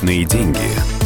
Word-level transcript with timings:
Личные 0.00 0.24
деньги. 0.24 0.99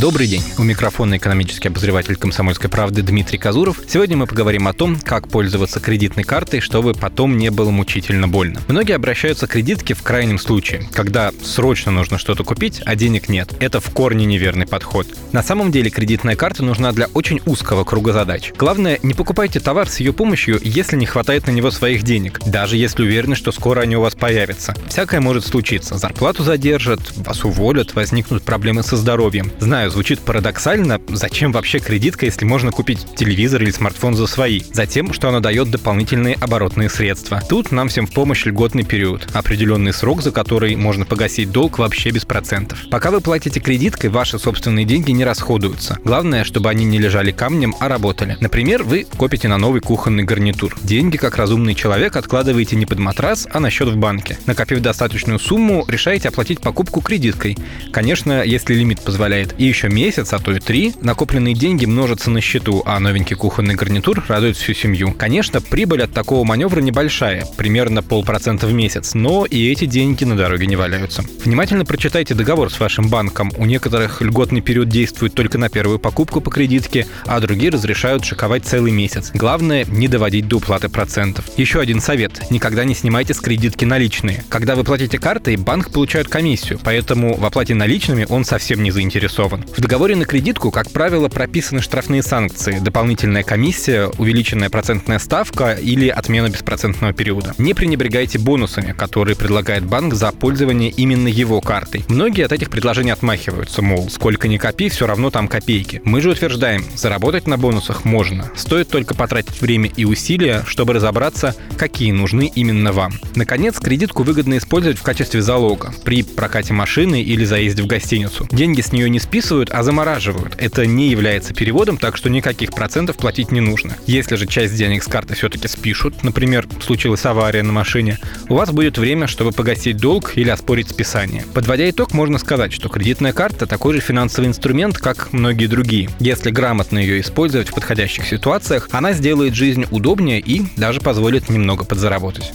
Добрый 0.00 0.26
день. 0.28 0.42
У 0.56 0.62
микрофона 0.62 1.18
экономический 1.18 1.68
обозреватель 1.68 2.16
«Комсомольской 2.16 2.70
правды» 2.70 3.02
Дмитрий 3.02 3.36
Казуров. 3.36 3.82
Сегодня 3.86 4.16
мы 4.16 4.26
поговорим 4.26 4.66
о 4.66 4.72
том, 4.72 4.98
как 4.98 5.28
пользоваться 5.28 5.78
кредитной 5.78 6.24
картой, 6.24 6.60
чтобы 6.60 6.94
потом 6.94 7.36
не 7.36 7.50
было 7.50 7.68
мучительно 7.68 8.26
больно. 8.26 8.62
Многие 8.68 8.94
обращаются 8.94 9.46
к 9.46 9.50
кредитке 9.50 9.92
в 9.92 10.02
крайнем 10.02 10.38
случае, 10.38 10.88
когда 10.94 11.32
срочно 11.44 11.92
нужно 11.92 12.16
что-то 12.16 12.44
купить, 12.44 12.80
а 12.86 12.96
денег 12.96 13.28
нет. 13.28 13.52
Это 13.60 13.78
в 13.82 13.90
корне 13.90 14.24
неверный 14.24 14.66
подход. 14.66 15.06
На 15.32 15.42
самом 15.42 15.70
деле 15.70 15.90
кредитная 15.90 16.34
карта 16.34 16.64
нужна 16.64 16.92
для 16.92 17.08
очень 17.12 17.42
узкого 17.44 17.84
круга 17.84 18.14
задач. 18.14 18.54
Главное, 18.56 18.98
не 19.02 19.12
покупайте 19.12 19.60
товар 19.60 19.86
с 19.86 20.00
ее 20.00 20.14
помощью, 20.14 20.60
если 20.62 20.96
не 20.96 21.04
хватает 21.04 21.46
на 21.46 21.50
него 21.50 21.70
своих 21.70 22.04
денег, 22.04 22.40
даже 22.46 22.78
если 22.78 23.02
уверены, 23.02 23.34
что 23.34 23.52
скоро 23.52 23.82
они 23.82 23.96
у 23.96 24.00
вас 24.00 24.14
появятся. 24.14 24.74
Всякое 24.88 25.20
может 25.20 25.44
случиться. 25.44 25.98
Зарплату 25.98 26.42
задержат, 26.42 27.00
вас 27.16 27.44
уволят, 27.44 27.94
возникнут 27.94 28.42
проблемы 28.44 28.82
со 28.82 28.96
здоровьем. 28.96 29.52
Знаю, 29.60 29.89
звучит 29.90 30.20
парадоксально, 30.20 31.00
зачем 31.08 31.52
вообще 31.52 31.78
кредитка, 31.78 32.26
если 32.26 32.44
можно 32.44 32.70
купить 32.70 33.06
телевизор 33.16 33.62
или 33.62 33.70
смартфон 33.70 34.14
за 34.14 34.26
свои? 34.26 34.62
Затем, 34.72 35.12
что 35.12 35.28
она 35.28 35.40
дает 35.40 35.70
дополнительные 35.70 36.36
оборотные 36.40 36.88
средства. 36.88 37.40
Тут 37.48 37.72
нам 37.72 37.88
всем 37.88 38.06
в 38.06 38.12
помощь 38.12 38.44
льготный 38.46 38.84
период, 38.84 39.28
определенный 39.32 39.92
срок, 39.92 40.22
за 40.22 40.32
который 40.32 40.76
можно 40.76 41.04
погасить 41.04 41.50
долг 41.50 41.78
вообще 41.78 42.10
без 42.10 42.24
процентов. 42.24 42.78
Пока 42.90 43.10
вы 43.10 43.20
платите 43.20 43.60
кредиткой, 43.60 44.10
ваши 44.10 44.38
собственные 44.38 44.84
деньги 44.84 45.10
не 45.10 45.24
расходуются. 45.24 45.98
Главное, 46.04 46.44
чтобы 46.44 46.70
они 46.70 46.84
не 46.84 46.98
лежали 46.98 47.30
камнем, 47.30 47.74
а 47.80 47.88
работали. 47.88 48.36
Например, 48.40 48.82
вы 48.82 49.06
копите 49.16 49.48
на 49.48 49.58
новый 49.58 49.80
кухонный 49.80 50.24
гарнитур. 50.24 50.76
Деньги, 50.82 51.16
как 51.16 51.36
разумный 51.36 51.74
человек, 51.74 52.16
откладываете 52.16 52.76
не 52.76 52.86
под 52.86 52.98
матрас, 52.98 53.48
а 53.50 53.60
на 53.60 53.70
счет 53.70 53.88
в 53.88 53.96
банке. 53.96 54.38
Накопив 54.46 54.80
достаточную 54.80 55.38
сумму, 55.38 55.84
решаете 55.88 56.28
оплатить 56.28 56.60
покупку 56.60 57.00
кредиткой. 57.00 57.56
Конечно, 57.92 58.42
если 58.42 58.74
лимит 58.74 59.00
позволяет. 59.00 59.54
И 59.58 59.64
еще 59.64 59.79
еще 59.80 59.88
месяц, 59.88 60.34
а 60.34 60.38
то 60.38 60.52
и 60.52 60.60
три, 60.60 60.92
накопленные 61.00 61.54
деньги 61.54 61.86
множатся 61.86 62.30
на 62.30 62.42
счету, 62.42 62.82
а 62.84 63.00
новенький 63.00 63.34
кухонный 63.34 63.74
гарнитур 63.76 64.22
радует 64.28 64.58
всю 64.58 64.74
семью. 64.74 65.14
Конечно, 65.16 65.62
прибыль 65.62 66.02
от 66.02 66.12
такого 66.12 66.44
маневра 66.44 66.82
небольшая, 66.82 67.46
примерно 67.56 68.02
полпроцента 68.02 68.66
в 68.66 68.74
месяц, 68.74 69.14
но 69.14 69.46
и 69.46 69.70
эти 69.70 69.86
деньги 69.86 70.24
на 70.24 70.36
дороге 70.36 70.66
не 70.66 70.76
валяются. 70.76 71.24
Внимательно 71.46 71.86
прочитайте 71.86 72.34
договор 72.34 72.70
с 72.70 72.78
вашим 72.78 73.08
банком. 73.08 73.50
У 73.56 73.64
некоторых 73.64 74.20
льготный 74.20 74.60
период 74.60 74.90
действует 74.90 75.32
только 75.32 75.56
на 75.56 75.70
первую 75.70 75.98
покупку 75.98 76.42
по 76.42 76.50
кредитке, 76.50 77.06
а 77.24 77.40
другие 77.40 77.72
разрешают 77.72 78.22
шиковать 78.26 78.66
целый 78.66 78.92
месяц. 78.92 79.30
Главное, 79.32 79.86
не 79.86 80.08
доводить 80.08 80.46
до 80.46 80.58
уплаты 80.58 80.90
процентов. 80.90 81.46
Еще 81.56 81.80
один 81.80 82.02
совет. 82.02 82.50
Никогда 82.50 82.84
не 82.84 82.94
снимайте 82.94 83.32
с 83.32 83.40
кредитки 83.40 83.86
наличные. 83.86 84.44
Когда 84.50 84.76
вы 84.76 84.84
платите 84.84 85.18
картой, 85.18 85.56
банк 85.56 85.90
получает 85.90 86.28
комиссию, 86.28 86.78
поэтому 86.84 87.34
в 87.34 87.44
оплате 87.46 87.74
наличными 87.74 88.26
он 88.28 88.44
совсем 88.44 88.82
не 88.82 88.90
заинтересован. 88.90 89.64
В 89.76 89.80
договоре 89.80 90.16
на 90.16 90.24
кредитку, 90.24 90.70
как 90.70 90.90
правило, 90.90 91.28
прописаны 91.28 91.80
штрафные 91.80 92.22
санкции, 92.22 92.80
дополнительная 92.80 93.42
комиссия, 93.42 94.10
увеличенная 94.18 94.68
процентная 94.68 95.18
ставка 95.18 95.72
или 95.72 96.08
отмена 96.08 96.48
беспроцентного 96.48 97.12
периода. 97.12 97.54
Не 97.56 97.72
пренебрегайте 97.74 98.38
бонусами, 98.38 98.92
которые 98.92 99.36
предлагает 99.36 99.84
банк 99.84 100.14
за 100.14 100.32
пользование 100.32 100.90
именно 100.90 101.28
его 101.28 101.60
картой. 101.60 102.04
Многие 102.08 102.44
от 102.44 102.52
этих 102.52 102.68
предложений 102.70 103.12
отмахиваются, 103.12 103.80
мол, 103.80 104.10
сколько 104.10 104.48
ни 104.48 104.56
копи, 104.56 104.88
все 104.88 105.06
равно 105.06 105.30
там 105.30 105.46
копейки. 105.46 106.02
Мы 106.04 106.20
же 106.20 106.30
утверждаем, 106.30 106.84
заработать 106.96 107.46
на 107.46 107.56
бонусах 107.56 108.04
можно. 108.04 108.50
Стоит 108.56 108.88
только 108.88 109.14
потратить 109.14 109.60
время 109.60 109.90
и 109.96 110.04
усилия, 110.04 110.64
чтобы 110.66 110.94
разобраться, 110.94 111.54
какие 111.76 112.10
нужны 112.12 112.50
именно 112.54 112.92
вам. 112.92 113.12
Наконец, 113.36 113.78
кредитку 113.78 114.24
выгодно 114.24 114.58
использовать 114.58 114.98
в 114.98 115.02
качестве 115.02 115.42
залога 115.42 115.94
при 116.04 116.22
прокате 116.22 116.72
машины 116.72 117.22
или 117.22 117.44
заезде 117.44 117.82
в 117.82 117.86
гостиницу. 117.86 118.48
Деньги 118.50 118.80
с 118.80 118.92
нее 118.92 119.08
не 119.08 119.20
списывают, 119.20 119.59
списывают, 119.60 119.70
а 119.70 119.82
замораживают. 119.82 120.54
Это 120.58 120.86
не 120.86 121.08
является 121.08 121.52
переводом, 121.54 121.98
так 121.98 122.16
что 122.16 122.30
никаких 122.30 122.72
процентов 122.72 123.16
платить 123.16 123.52
не 123.52 123.60
нужно. 123.60 123.96
Если 124.06 124.36
же 124.36 124.46
часть 124.46 124.76
денег 124.76 125.02
с 125.02 125.06
карты 125.06 125.34
все-таки 125.34 125.68
спишут, 125.68 126.22
например, 126.22 126.66
случилась 126.84 127.24
авария 127.26 127.62
на 127.62 127.72
машине, 127.72 128.18
у 128.48 128.54
вас 128.54 128.70
будет 128.70 128.98
время, 128.98 129.26
чтобы 129.26 129.52
погасить 129.52 129.96
долг 129.96 130.32
или 130.36 130.50
оспорить 130.50 130.88
списание. 130.88 131.44
Подводя 131.54 131.88
итог, 131.90 132.12
можно 132.14 132.38
сказать, 132.38 132.72
что 132.72 132.88
кредитная 132.88 133.32
карта 133.32 133.66
такой 133.66 133.94
же 133.94 134.00
финансовый 134.00 134.46
инструмент, 134.46 134.98
как 134.98 135.32
многие 135.32 135.66
другие. 135.66 136.08
Если 136.20 136.50
грамотно 136.50 136.98
ее 136.98 137.20
использовать 137.20 137.68
в 137.68 137.74
подходящих 137.74 138.26
ситуациях, 138.26 138.88
она 138.92 139.12
сделает 139.12 139.54
жизнь 139.54 139.84
удобнее 139.90 140.40
и 140.40 140.62
даже 140.76 141.00
позволит 141.00 141.50
немного 141.50 141.84
подзаработать. 141.84 142.52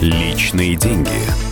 Личные 0.00 0.74
деньги. 0.74 1.51